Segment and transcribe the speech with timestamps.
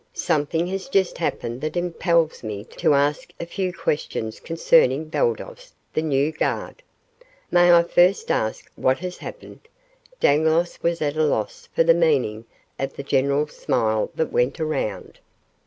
[0.15, 6.01] "Something has just happened that impels me to ask a few questions concerning Baldos, the
[6.01, 6.81] new guard."
[7.51, 9.59] "May I first ask what has happened?"
[10.19, 12.45] Dangloss was at a loss for the meaning
[12.79, 15.19] of the general smile that went around.